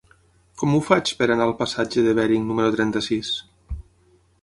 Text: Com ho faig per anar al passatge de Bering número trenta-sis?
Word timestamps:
Com 0.61 0.71
ho 0.75 0.79
faig 0.87 1.11
per 1.19 1.27
anar 1.27 1.47
al 1.47 1.55
passatge 1.61 2.07
de 2.09 2.17
Bering 2.23 2.51
número 2.53 2.75
trenta-sis? 2.81 3.33